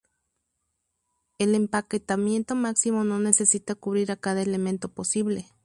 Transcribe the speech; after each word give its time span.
El 1.37 1.53
empaquetamiento 1.53 2.55
máximo 2.55 3.03
no 3.03 3.19
necesita 3.19 3.75
cubrir 3.75 4.11
a 4.11 4.15
cada 4.15 4.41
elemento 4.41 4.89
posible. 4.91 5.45